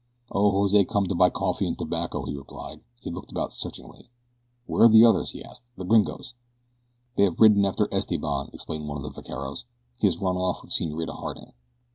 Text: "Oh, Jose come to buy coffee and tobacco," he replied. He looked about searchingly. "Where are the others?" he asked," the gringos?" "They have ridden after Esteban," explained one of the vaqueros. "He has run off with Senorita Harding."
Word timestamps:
"Oh, 0.31 0.49
Jose 0.49 0.83
come 0.85 1.05
to 1.09 1.13
buy 1.13 1.29
coffee 1.29 1.67
and 1.67 1.77
tobacco," 1.77 2.25
he 2.25 2.35
replied. 2.35 2.81
He 3.01 3.11
looked 3.11 3.29
about 3.29 3.53
searchingly. 3.53 4.09
"Where 4.65 4.85
are 4.85 4.89
the 4.89 5.05
others?" 5.05 5.29
he 5.29 5.43
asked," 5.43 5.65
the 5.77 5.85
gringos?" 5.85 6.33
"They 7.17 7.23
have 7.25 7.39
ridden 7.39 7.65
after 7.65 7.87
Esteban," 7.93 8.49
explained 8.51 8.87
one 8.87 8.97
of 8.97 9.03
the 9.03 9.21
vaqueros. 9.21 9.65
"He 9.97 10.07
has 10.07 10.17
run 10.17 10.37
off 10.37 10.63
with 10.63 10.71
Senorita 10.71 11.13
Harding." 11.13 11.53